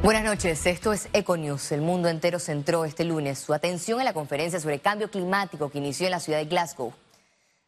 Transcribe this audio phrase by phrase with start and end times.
[0.00, 1.72] Buenas noches, esto es Econews.
[1.72, 5.78] El mundo entero centró este lunes su atención en la conferencia sobre cambio climático que
[5.78, 6.92] inició en la ciudad de Glasgow.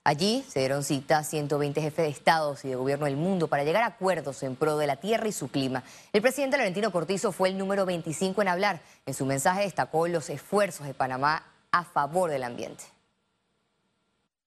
[0.05, 3.83] Allí se dieron cita 120 jefes de estados y de gobierno del mundo para llegar
[3.83, 5.83] a acuerdos en pro de la tierra y su clima.
[6.13, 8.81] El presidente Laurentino Cortizo fue el número 25 en hablar.
[9.07, 11.43] En su mensaje destacó los esfuerzos de Panamá
[11.73, 12.85] a favor del ambiente.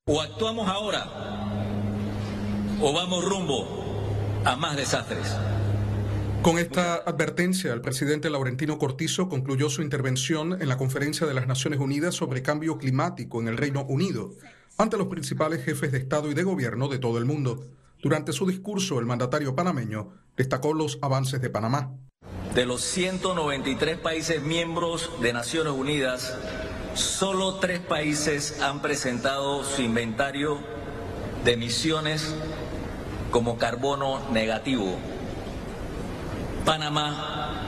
[0.05, 1.05] O actuamos ahora
[2.81, 3.67] o vamos rumbo
[4.45, 5.35] a más desastres.
[6.43, 11.47] Con esta advertencia, el presidente Laurentino Cortizo concluyó su intervención en la Conferencia de las
[11.47, 14.33] Naciones Unidas sobre Cambio Climático en el Reino Unido,
[14.77, 17.65] ante los principales jefes de Estado y de Gobierno de todo el mundo.
[18.01, 21.93] Durante su discurso, el mandatario panameño destacó los avances de Panamá.
[22.53, 26.37] De los 193 países miembros de Naciones Unidas,
[26.93, 30.59] solo tres países han presentado su inventario
[31.45, 32.35] de emisiones
[33.31, 34.99] como carbono negativo.
[36.65, 37.61] Panamá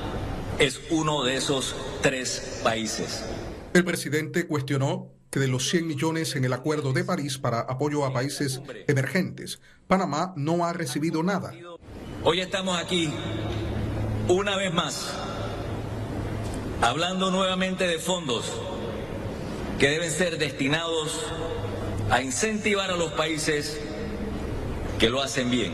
[0.58, 3.26] es uno de esos tres países.
[3.74, 8.06] El presidente cuestionó que de los 100 millones en el Acuerdo de París para apoyo
[8.06, 11.54] a países emergentes, Panamá no ha recibido nada.
[12.24, 13.12] Hoy estamos aquí,
[14.30, 15.12] una vez más,
[16.82, 18.50] hablando nuevamente de fondos
[19.78, 21.20] que deben ser destinados
[22.10, 23.78] a incentivar a los países
[25.00, 25.74] que lo hacen bien.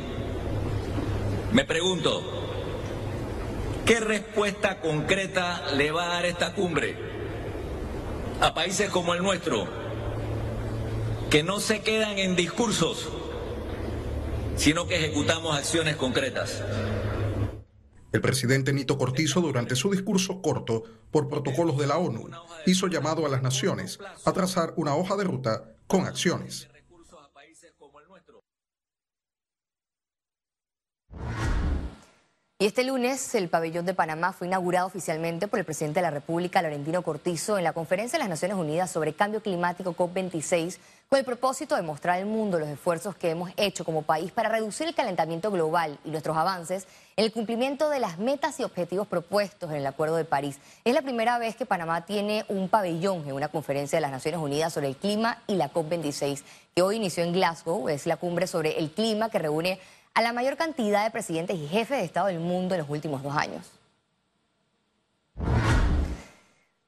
[1.53, 2.40] Me pregunto,
[3.91, 6.95] ¿qué respuesta concreta le va a dar esta cumbre
[8.39, 9.67] a países como el nuestro,
[11.29, 13.09] que no se quedan en discursos,
[14.55, 16.63] sino que ejecutamos acciones concretas?
[18.13, 22.29] El presidente Nito Cortizo, durante su discurso corto por protocolos de la ONU,
[22.65, 26.69] hizo llamado a las naciones a trazar una hoja de ruta con acciones.
[32.61, 36.11] Y este lunes el pabellón de Panamá fue inaugurado oficialmente por el presidente de la
[36.11, 40.77] República, Laurentino Cortizo, en la conferencia de las Naciones Unidas sobre Cambio Climático COP26,
[41.09, 44.49] con el propósito de mostrar al mundo los esfuerzos que hemos hecho como país para
[44.49, 46.85] reducir el calentamiento global y nuestros avances
[47.17, 50.59] en el cumplimiento de las metas y objetivos propuestos en el Acuerdo de París.
[50.85, 54.39] Es la primera vez que Panamá tiene un pabellón en una conferencia de las Naciones
[54.39, 56.43] Unidas sobre el clima y la COP26,
[56.75, 59.79] que hoy inició en Glasgow, es la cumbre sobre el clima que reúne
[60.13, 63.23] a la mayor cantidad de presidentes y jefes de Estado del mundo en los últimos
[63.23, 63.71] dos años.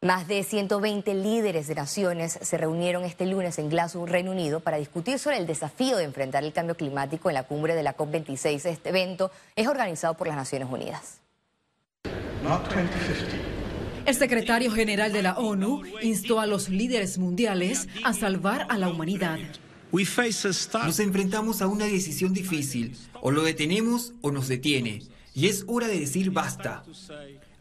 [0.01, 4.75] Más de 120 líderes de naciones se reunieron este lunes en Glasgow, Reino Unido, para
[4.75, 8.65] discutir sobre el desafío de enfrentar el cambio climático en la cumbre de la COP26.
[8.65, 11.21] Este evento es organizado por las Naciones Unidas.
[14.05, 18.89] El secretario general de la ONU instó a los líderes mundiales a salvar a la
[18.89, 19.39] humanidad.
[19.93, 22.97] Nos enfrentamos a una decisión difícil.
[23.25, 25.01] O lo detenemos o nos detiene.
[25.33, 26.83] Y es hora de decir basta.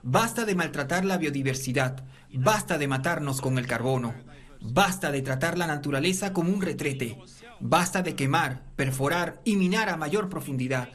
[0.02, 2.02] Basta de maltratar la biodiversidad.
[2.34, 4.12] Basta de matarnos con el carbono.
[4.60, 7.16] Basta de tratar la naturaleza como un retrete.
[7.60, 10.88] Basta de quemar, perforar y minar a mayor profundidad.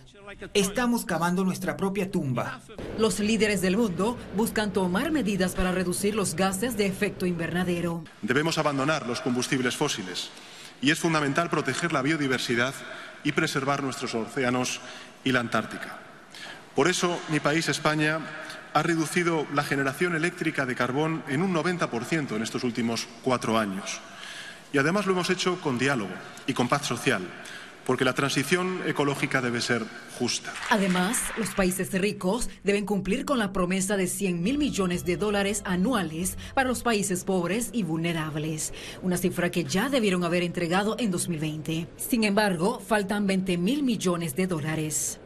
[0.54, 2.60] Estamos cavando nuestra propia tumba.
[2.98, 8.04] Los líderes del mundo buscan tomar medidas para reducir los gases de efecto invernadero.
[8.22, 10.30] Debemos abandonar los combustibles fósiles
[10.82, 12.74] y es fundamental proteger la biodiversidad
[13.24, 14.82] y preservar nuestros océanos
[15.24, 15.98] y la Antártica.
[16.76, 18.20] Por eso, mi país, España,
[18.74, 24.00] ha reducido la generación eléctrica de carbón en un 90% en estos últimos cuatro años.
[24.72, 26.14] Y además lo hemos hecho con diálogo
[26.46, 27.22] y con paz social,
[27.88, 29.86] porque la transición ecológica debe ser
[30.20, 30.53] justa.
[30.70, 35.62] Además, los países ricos deben cumplir con la promesa de 100 mil millones de dólares
[35.64, 41.12] anuales para los países pobres y vulnerables, una cifra que ya debieron haber entregado en
[41.12, 41.88] 2020.
[41.96, 45.22] Sin embargo, faltan 20 mil millones de dólares.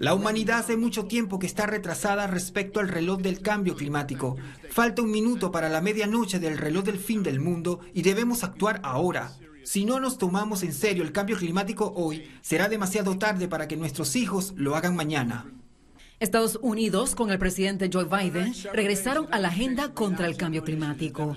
[0.00, 4.36] La humanidad hace mucho tiempo que está retrasada respecto al reloj del cambio climático.
[4.68, 8.80] Falta un minuto para la medianoche del reloj del fin del mundo y debemos actuar
[8.82, 9.36] ahora.
[9.68, 13.76] Si no nos tomamos en serio el cambio climático hoy, será demasiado tarde para que
[13.76, 15.44] nuestros hijos lo hagan mañana.
[16.20, 21.36] Estados Unidos, con el presidente Joe Biden, regresaron a la agenda contra el cambio climático.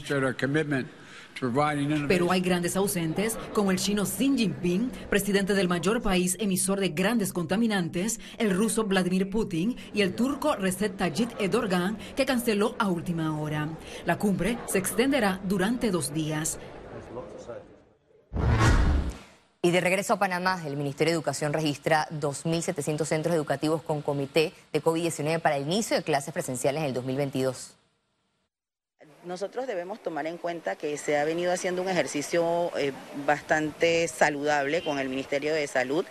[2.08, 6.88] Pero hay grandes ausentes, como el chino Xi Jinping, presidente del mayor país emisor de
[6.88, 12.88] grandes contaminantes, el ruso Vladimir Putin y el turco Recep Tayyip Erdogan, que canceló a
[12.88, 13.68] última hora.
[14.06, 16.60] La cumbre se extenderá durante dos días.
[19.64, 24.54] Y de regreso a Panamá, el Ministerio de Educación registra 2.700 centros educativos con comité
[24.74, 27.76] de COVID-19 para el inicio de clases presenciales en el 2022.
[29.24, 32.92] Nosotros debemos tomar en cuenta que se ha venido haciendo un ejercicio eh,
[33.28, 36.06] bastante saludable con el Ministerio de Salud.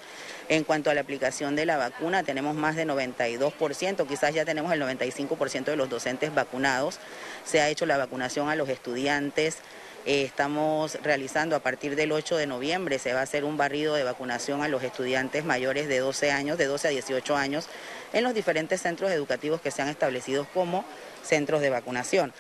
[0.48, 4.72] En cuanto a la aplicación de la vacuna, tenemos más de 92%, quizás ya tenemos
[4.72, 7.00] el 95% de los docentes vacunados.
[7.44, 9.58] Se ha hecho la vacunación a los estudiantes.
[10.06, 13.94] Eh, estamos realizando a partir del 8 de noviembre, se va a hacer un barrido
[13.94, 17.66] de vacunación a los estudiantes mayores de 12 años, de 12 a 18 años,
[18.14, 20.86] en los diferentes centros educativos que se han establecido como
[21.22, 22.32] centros de vacunación.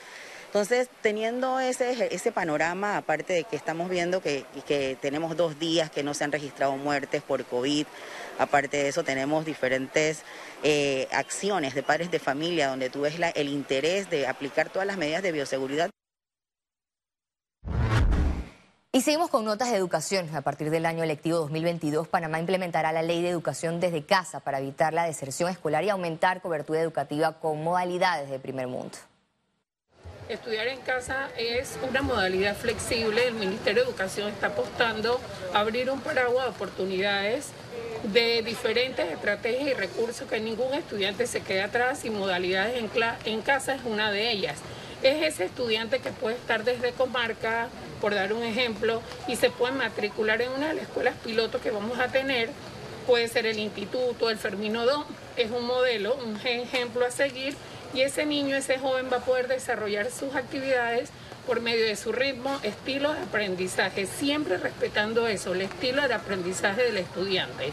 [0.46, 5.90] Entonces, teniendo ese, ese panorama, aparte de que estamos viendo que, que, tenemos dos días
[5.90, 7.86] que no se han registrado muertes por COVID,
[8.36, 10.22] aparte de eso tenemos diferentes
[10.64, 14.96] eh, acciones de padres de familia donde tú ves el interés de aplicar todas las
[14.96, 15.90] medidas de bioseguridad.
[18.92, 20.34] Y seguimos con notas de educación.
[20.34, 24.58] A partir del año electivo 2022, Panamá implementará la ley de educación desde casa para
[24.58, 28.98] evitar la deserción escolar y aumentar cobertura educativa con modalidades de primer mundo.
[30.28, 33.28] Estudiar en casa es una modalidad flexible.
[33.28, 35.20] El Ministerio de Educación está apostando
[35.54, 37.50] a abrir un paraguas de oportunidades
[38.12, 42.90] de diferentes estrategias y recursos que ningún estudiante se quede atrás y modalidades en,
[43.24, 44.58] en casa es una de ellas.
[45.04, 47.68] Es ese estudiante que puede estar desde comarca,
[48.00, 51.70] por dar un ejemplo, y se puede matricular en una de las escuelas pilotos que
[51.70, 52.50] vamos a tener.
[53.06, 55.04] Puede ser el instituto, el Fermino 2,
[55.36, 57.54] es un modelo, un ejemplo a seguir
[57.92, 61.10] y ese niño, ese joven va a poder desarrollar sus actividades
[61.46, 66.82] por medio de su ritmo, estilo de aprendizaje, siempre respetando eso, el estilo de aprendizaje
[66.84, 67.72] del estudiante.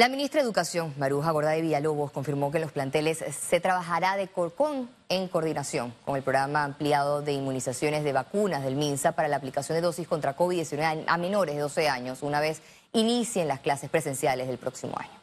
[0.00, 4.16] La ministra de Educación, Maruja Gorda de Villalobos, confirmó que en los planteles se trabajará
[4.16, 9.28] de corcón en coordinación con el programa ampliado de inmunizaciones de vacunas del MINSA para
[9.28, 12.62] la aplicación de dosis contra COVID-19 a menores de 12 años, una vez
[12.94, 15.19] inicien las clases presenciales del próximo año.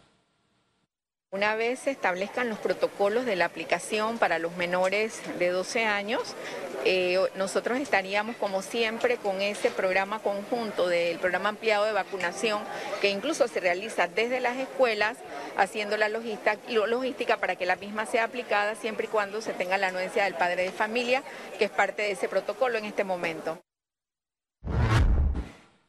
[1.37, 6.33] Una vez se establezcan los protocolos de la aplicación para los menores de 12 años,
[6.83, 12.63] eh, nosotros estaríamos como siempre con ese programa conjunto del programa ampliado de vacunación
[13.01, 15.17] que incluso se realiza desde las escuelas,
[15.57, 19.77] haciendo la logística, logística para que la misma sea aplicada siempre y cuando se tenga
[19.77, 21.21] la anuencia del padre de familia,
[21.59, 23.59] que es parte de ese protocolo en este momento.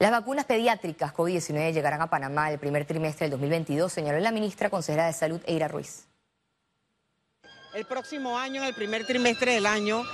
[0.01, 4.71] Las vacunas pediátricas COVID-19 llegarán a Panamá el primer trimestre del 2022, señaló la ministra
[4.71, 6.07] consejera de Salud, Eira Ruiz.
[7.75, 10.05] El próximo año, en el primer trimestre del año,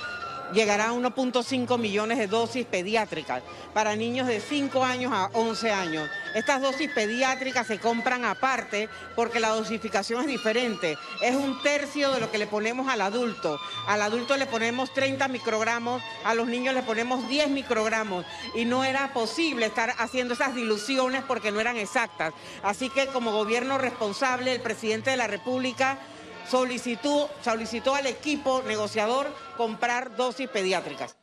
[0.55, 3.43] llegará a 1.5 millones de dosis pediátricas
[3.75, 6.09] para niños de 5 años a 11 años.
[6.35, 10.97] Estas dosis pediátricas se compran aparte porque la dosificación es diferente.
[11.21, 13.59] Es un tercio de lo que le ponemos al adulto.
[13.87, 18.25] Al adulto le ponemos 30 microgramos, a los niños le ponemos 10 microgramos
[18.55, 22.33] y no era posible estar haciendo esas diluciones porque no eran exactas.
[22.63, 25.99] Así que como gobierno responsable, el presidente de la República
[26.49, 29.27] solicitó, solicitó al equipo negociador
[29.57, 31.17] comprar dosis pediátricas.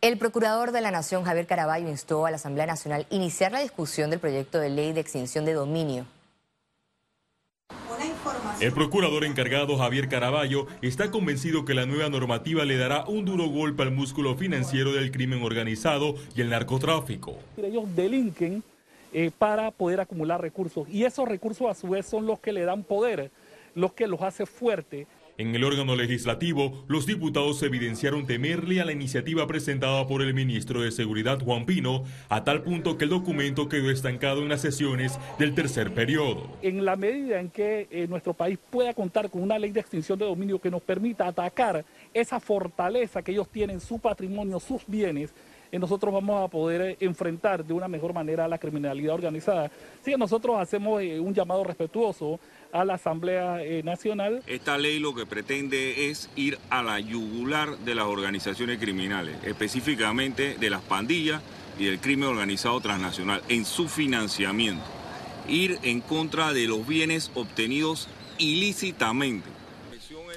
[0.00, 3.58] El procurador de la Nación, Javier Caraballo, instó a la Asamblea Nacional a iniciar la
[3.58, 6.06] discusión del proyecto de ley de extinción de dominio.
[8.60, 13.48] El procurador encargado Javier Caraballo está convencido que la nueva normativa le dará un duro
[13.48, 17.36] golpe al músculo financiero del crimen organizado y el narcotráfico.
[17.56, 18.62] Ellos delinquen
[19.12, 22.64] eh, para poder acumular recursos y esos recursos a su vez son los que le
[22.64, 23.32] dan poder,
[23.74, 25.08] los que los hace fuertes
[25.38, 30.82] en el órgano legislativo, los diputados evidenciaron temerle a la iniciativa presentada por el ministro
[30.82, 35.16] de Seguridad Juan Pino, a tal punto que el documento quedó estancado en las sesiones
[35.38, 36.50] del tercer periodo.
[36.60, 40.18] En la medida en que eh, nuestro país pueda contar con una ley de extinción
[40.18, 45.32] de dominio que nos permita atacar esa fortaleza que ellos tienen, su patrimonio, sus bienes,
[45.70, 49.70] eh, nosotros vamos a poder eh, enfrentar de una mejor manera a la criminalidad organizada.
[50.04, 52.40] Sí, nosotros hacemos un llamado respetuoso
[52.72, 54.42] a la Asamblea eh, Nacional.
[54.46, 60.56] Esta ley lo que pretende es ir a la yugular de las organizaciones criminales, específicamente
[60.58, 61.42] de las pandillas
[61.78, 64.84] y del crimen organizado transnacional, en su financiamiento.
[65.48, 68.06] ir en contra de los bienes obtenidos
[68.36, 69.57] ilícitamente.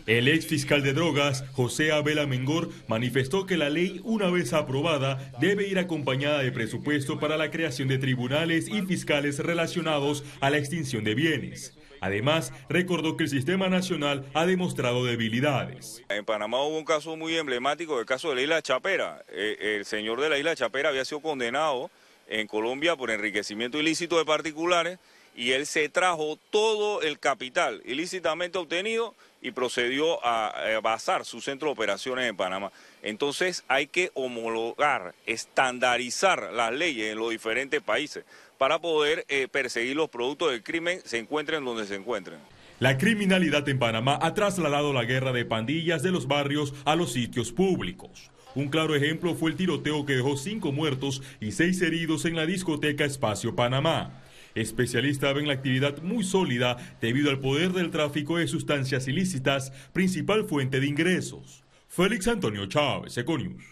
[0.08, 5.32] El ex fiscal de drogas, José Abel Mengor, manifestó que la ley, una vez aprobada,
[5.40, 10.58] debe ir acompañada de presupuesto para la creación de tribunales y fiscales relacionados a la
[10.58, 11.78] extinción de bienes.
[12.00, 16.02] Además, recordó que el sistema nacional ha demostrado debilidades.
[16.10, 19.24] En Panamá hubo un caso muy emblemático, el caso de la isla Chapera.
[19.30, 21.92] Eh, el señor de la isla Chapera había sido condenado
[22.28, 24.98] en Colombia por enriquecimiento ilícito de particulares
[25.36, 31.68] y él se trajo todo el capital ilícitamente obtenido y procedió a, basar su centro
[31.68, 32.72] de operaciones en Panamá.
[33.02, 38.24] Entonces hay que homologar, estandarizar las leyes en los diferentes países
[38.58, 42.40] para poder eh, perseguir los productos del crimen, se encuentren donde se encuentren.
[42.80, 47.14] La criminalidad en Panamá ha trasladado la guerra de pandillas de los barrios a los
[47.14, 48.32] sitios públicos.
[48.54, 52.46] Un claro ejemplo fue el tiroteo que dejó cinco muertos y seis heridos en la
[52.46, 54.22] discoteca Espacio Panamá.
[54.56, 60.46] Especialistas ven la actividad muy sólida debido al poder del tráfico de sustancias ilícitas, principal
[60.46, 61.64] fuente de ingresos.
[61.88, 63.64] Félix Antonio Chávez, Econius.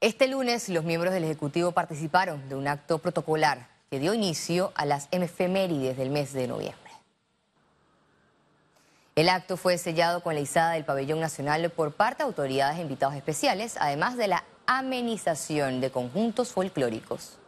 [0.00, 4.84] Este lunes los miembros del Ejecutivo participaron de un acto protocolar que dio inicio a
[4.84, 6.92] las efemérides del mes de noviembre.
[9.16, 12.82] El acto fue sellado con la izada del pabellón nacional por parte de autoridades e
[12.82, 17.38] invitados especiales, además de la amenización de conjuntos folclóricos.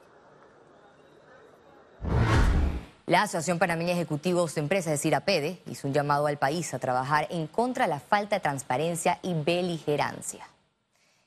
[3.11, 7.26] La Asociación Panameña Ejecutivos de Empresas, es decir, hizo un llamado al país a trabajar
[7.31, 10.49] en contra de la falta de transparencia y beligerancia.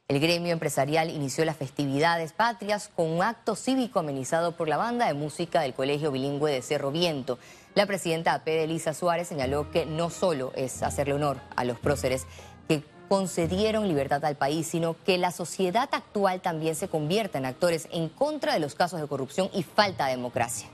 [0.08, 5.08] El gremio empresarial inició las festividades patrias con un acto cívico amenizado por la banda
[5.08, 7.38] de música del Colegio Bilingüe de Cerro Viento.
[7.76, 12.28] La presidenta APEDE, Elisa Suárez, señaló que no solo es hacerle honor a los próceres
[12.70, 17.90] que concedieron libertad al país, sino que la sociedad actual también se convierta en actores
[17.92, 20.70] en contra de los casos de corrupción y falta de democracia.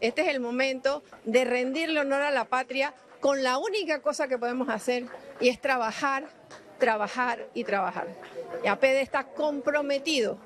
[0.00, 4.38] Este es el momento de rendirle honor a la patria con la única cosa que
[4.38, 5.06] podemos hacer
[5.40, 6.28] y es trabajar,
[6.78, 8.06] trabajar y trabajar.
[8.62, 10.38] Y APD está comprometido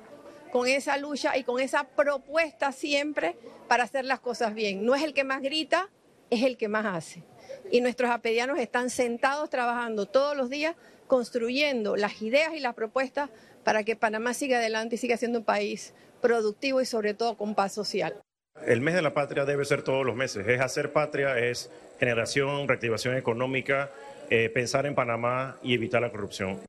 [0.51, 4.85] con esa lucha y con esa propuesta siempre para hacer las cosas bien.
[4.85, 5.89] No es el que más grita,
[6.31, 7.23] es el que más hace.
[7.71, 13.29] Y nuestros apedianos están sentados trabajando todos los días, construyendo las ideas y las propuestas
[13.63, 17.53] para que Panamá siga adelante y siga siendo un país productivo y sobre todo con
[17.53, 18.19] paz social.
[18.65, 20.47] El mes de la patria debe ser todos los meses.
[20.47, 21.69] Es hacer patria, es
[21.99, 23.91] generación, reactivación económica,
[24.29, 26.61] eh, pensar en Panamá y evitar la corrupción.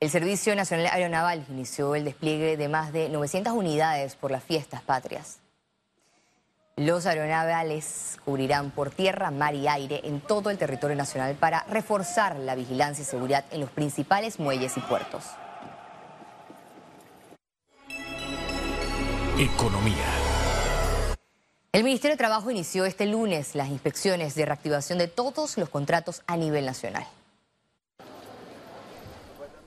[0.00, 4.82] El Servicio Nacional Aeronaval inició el despliegue de más de 900 unidades por las fiestas
[4.82, 5.38] patrias.
[6.76, 12.36] Los aeronavales cubrirán por tierra, mar y aire en todo el territorio nacional para reforzar
[12.36, 15.24] la vigilancia y seguridad en los principales muelles y puertos.
[19.38, 20.06] Economía.
[21.72, 26.22] El Ministerio de Trabajo inició este lunes las inspecciones de reactivación de todos los contratos
[26.28, 27.04] a nivel nacional.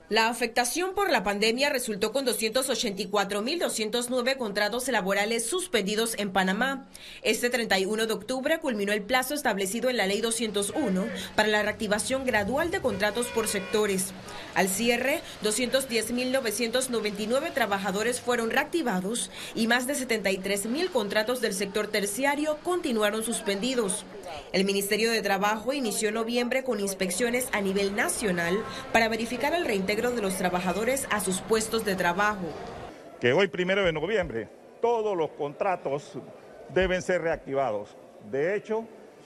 [0.09, 6.87] La afectación por la pandemia resultó con 284.209 contratos laborales suspendidos en Panamá.
[7.23, 12.23] Este 31 de octubre culminó el plazo establecido en la Ley 201 para la reactivación
[12.23, 14.13] gradual de contratos por sectores.
[14.55, 23.25] Al cierre, 210.999 trabajadores fueron reactivados y más de 73.000 contratos del sector terciario continuaron
[23.25, 24.05] suspendidos.
[24.53, 29.96] El Ministerio de Trabajo inició noviembre con inspecciones a nivel nacional para verificar el reintegro
[29.97, 32.45] de los trabajadores a sus puestos de trabajo.
[33.19, 34.47] Que hoy, primero de noviembre,
[34.79, 36.19] todos los contratos
[36.69, 37.97] deben ser reactivados.
[38.29, 38.85] De hecho,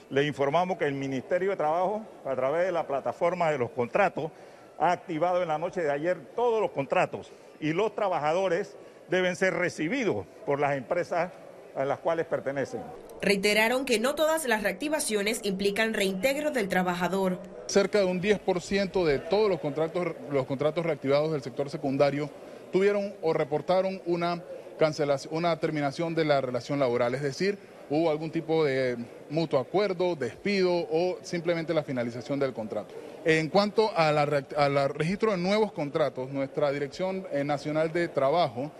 [0.10, 4.32] le informamos que el Ministerio de Trabajo, a través de la plataforma de los contratos,
[4.80, 8.78] ha activado en la noche de ayer todos los contratos y los trabajadores
[9.10, 11.34] deben ser recibidos por las empresas
[11.76, 12.82] a las cuales pertenecen.
[13.22, 17.40] Reiteraron que no todas las reactivaciones implican reintegro del trabajador.
[17.68, 22.30] Cerca de un 10% de todos los contratos, los contratos reactivados del sector secundario
[22.72, 24.42] tuvieron o reportaron una
[24.80, 27.58] cancelación, una terminación de la relación laboral, es decir,
[27.90, 28.98] hubo algún tipo de
[29.30, 32.96] mutuo acuerdo, despido o simplemente la finalización del contrato.
[33.24, 38.72] En cuanto al registro de nuevos contratos, nuestra Dirección Nacional de Trabajo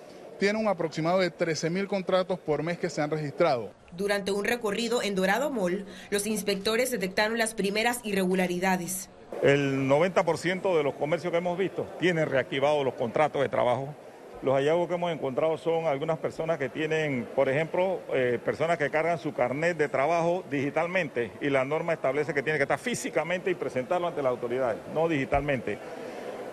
[0.42, 3.70] tiene un aproximado de 13.000 contratos por mes que se han registrado.
[3.92, 9.12] Durante un recorrido en Dorado Mall, los inspectores detectaron las primeras irregularidades.
[9.44, 13.94] El 90% de los comercios que hemos visto tienen reactivados los contratos de trabajo.
[14.42, 18.90] Los hallazgos que hemos encontrado son algunas personas que tienen, por ejemplo, eh, personas que
[18.90, 23.52] cargan su carnet de trabajo digitalmente y la norma establece que tiene que estar físicamente
[23.52, 25.78] y presentarlo ante las autoridades, no digitalmente.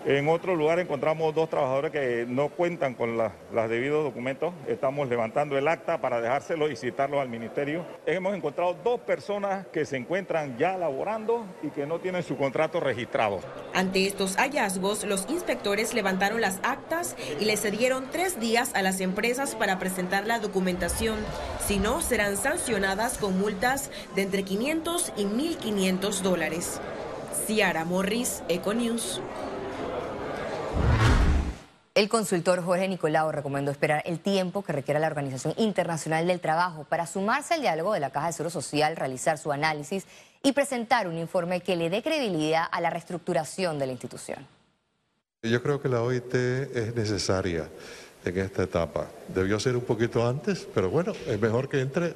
[0.05, 4.53] En otro lugar encontramos dos trabajadores que no cuentan con los debidos documentos.
[4.65, 7.85] Estamos levantando el acta para dejárselo y citarlo al ministerio.
[8.05, 12.79] Hemos encontrado dos personas que se encuentran ya laborando y que no tienen su contrato
[12.79, 13.41] registrado.
[13.73, 19.01] Ante estos hallazgos, los inspectores levantaron las actas y le cedieron tres días a las
[19.01, 21.17] empresas para presentar la documentación.
[21.67, 26.79] Si no, serán sancionadas con multas de entre 500 y 1.500 dólares.
[27.45, 29.21] Ciara Morris, Econews.
[31.99, 36.85] El consultor Jorge Nicolau recomendó esperar el tiempo que requiera la Organización Internacional del Trabajo
[36.87, 40.05] para sumarse al diálogo de la Caja de Seguro Social, realizar su análisis
[40.41, 44.47] y presentar un informe que le dé credibilidad a la reestructuración de la institución.
[45.43, 47.67] Yo creo que la OIT es necesaria
[48.23, 49.07] en esta etapa.
[49.27, 52.15] Debió ser un poquito antes, pero bueno, es mejor que entre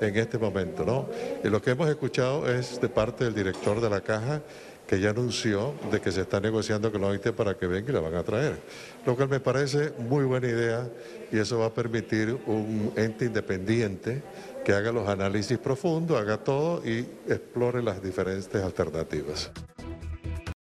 [0.00, 1.08] en este momento, ¿no?
[1.42, 4.40] Y lo que hemos escuchado es de parte del director de la caja
[4.86, 7.92] que ya anunció de que se está negociando con la OIT para que venga y
[7.92, 8.56] la van a traer.
[9.04, 10.88] Lo cual me parece muy buena idea
[11.32, 14.22] y eso va a permitir un ente independiente
[14.64, 19.50] que haga los análisis profundos, haga todo y explore las diferentes alternativas.